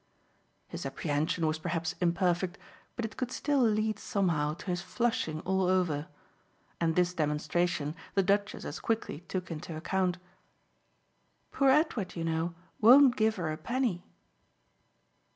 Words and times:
His 0.67 0.83
apprehension 0.83 1.45
was 1.45 1.59
perhaps 1.59 1.93
imperfect, 2.01 2.57
but 2.95 3.05
it 3.05 3.17
could 3.17 3.31
still 3.31 3.61
lead 3.61 3.99
somehow 3.99 4.55
to 4.55 4.65
his 4.65 4.81
flushing 4.81 5.41
all 5.41 5.67
over, 5.67 6.07
and 6.79 6.95
this 6.95 7.13
demonstration 7.13 7.93
the 8.15 8.23
Duchess 8.23 8.65
as 8.65 8.79
quickly 8.79 9.19
took 9.27 9.51
into 9.51 9.77
account. 9.77 10.17
"Poor 11.51 11.69
Edward, 11.69 12.15
you 12.15 12.23
know, 12.23 12.55
won't 12.79 13.15
give 13.15 13.35
her 13.35 13.51
a 13.51 13.57
penny." 13.57 14.03